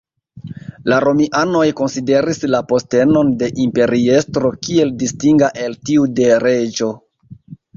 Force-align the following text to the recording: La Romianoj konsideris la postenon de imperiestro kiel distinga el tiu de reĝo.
La 0.91 0.97
Romianoj 1.03 1.65
konsideris 1.81 2.41
la 2.55 2.61
postenon 2.71 3.29
de 3.43 3.51
imperiestro 3.67 4.53
kiel 4.65 4.95
distinga 5.05 5.51
el 5.67 5.81
tiu 5.91 6.11
de 6.23 6.33
reĝo. 6.47 6.91